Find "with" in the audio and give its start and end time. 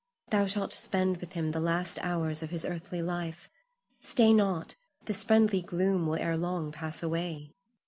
1.17-1.33